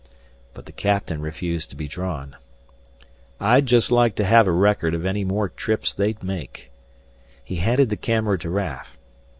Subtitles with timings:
[0.55, 2.35] But the captain refused to be drawn.
[3.39, 6.71] "I'd just like to have a record of any more trips they make."
[7.43, 8.97] He handed the camera to Raf.